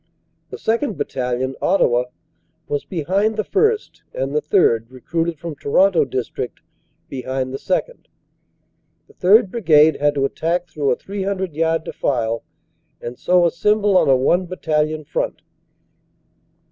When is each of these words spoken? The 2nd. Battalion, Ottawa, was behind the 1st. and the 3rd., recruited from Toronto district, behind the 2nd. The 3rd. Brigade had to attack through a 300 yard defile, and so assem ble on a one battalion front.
The 0.49 0.57
2nd. 0.57 0.97
Battalion, 0.97 1.53
Ottawa, 1.61 2.05
was 2.67 2.85
behind 2.85 3.35
the 3.37 3.43
1st. 3.43 4.01
and 4.15 4.33
the 4.35 4.41
3rd., 4.41 4.85
recruited 4.89 5.37
from 5.37 5.53
Toronto 5.53 6.05
district, 6.05 6.59
behind 7.07 7.53
the 7.53 7.59
2nd. 7.59 8.07
The 9.07 9.13
3rd. 9.13 9.51
Brigade 9.51 9.97
had 9.97 10.15
to 10.15 10.25
attack 10.25 10.65
through 10.69 10.89
a 10.89 10.95
300 10.95 11.53
yard 11.53 11.83
defile, 11.83 12.41
and 12.99 13.19
so 13.19 13.43
assem 13.43 13.83
ble 13.83 13.95
on 13.95 14.09
a 14.09 14.15
one 14.17 14.47
battalion 14.47 15.03
front. 15.03 15.43